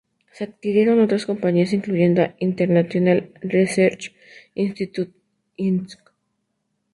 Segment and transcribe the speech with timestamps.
[0.31, 4.15] Se adquirieron otras compañías incluyendo a Inter-National Research
[4.55, 5.13] Institute
[5.57, 5.91] Inc.